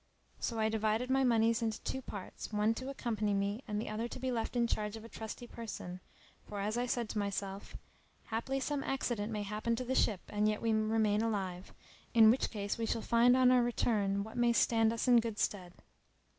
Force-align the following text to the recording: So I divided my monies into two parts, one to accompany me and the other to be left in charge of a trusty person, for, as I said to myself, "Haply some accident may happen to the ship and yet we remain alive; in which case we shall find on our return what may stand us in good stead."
So 0.39 0.57
I 0.57 0.67
divided 0.67 1.11
my 1.11 1.23
monies 1.23 1.61
into 1.61 1.79
two 1.83 2.01
parts, 2.01 2.51
one 2.51 2.73
to 2.73 2.89
accompany 2.89 3.35
me 3.35 3.63
and 3.67 3.79
the 3.79 3.87
other 3.87 4.07
to 4.07 4.19
be 4.19 4.31
left 4.31 4.55
in 4.55 4.65
charge 4.65 4.95
of 4.95 5.05
a 5.05 5.07
trusty 5.07 5.45
person, 5.45 5.99
for, 6.49 6.59
as 6.59 6.75
I 6.75 6.87
said 6.87 7.07
to 7.09 7.19
myself, 7.19 7.77
"Haply 8.31 8.59
some 8.59 8.83
accident 8.83 9.31
may 9.31 9.43
happen 9.43 9.75
to 9.75 9.85
the 9.85 9.93
ship 9.93 10.21
and 10.29 10.49
yet 10.49 10.59
we 10.59 10.73
remain 10.73 11.21
alive; 11.21 11.71
in 12.15 12.31
which 12.31 12.49
case 12.49 12.79
we 12.79 12.87
shall 12.87 13.03
find 13.03 13.37
on 13.37 13.51
our 13.51 13.61
return 13.61 14.23
what 14.23 14.37
may 14.37 14.53
stand 14.53 14.91
us 14.91 15.07
in 15.07 15.19
good 15.19 15.37
stead." 15.37 15.71